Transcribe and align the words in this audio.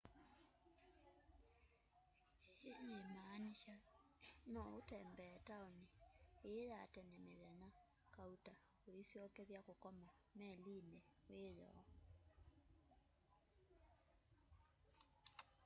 ii 2.49 2.59
yimaanisha 2.75 3.75
no 4.53 4.61
utembee 4.79 5.35
taoni 5.49 5.87
ii 6.53 6.63
ya 6.71 6.81
tene 6.93 7.15
mithenya 7.25 7.69
kauta 8.15 8.53
uisyokethya 8.91 9.61
kukoma 9.67 10.09
melini 10.37 10.99
wiyoo 11.33 11.79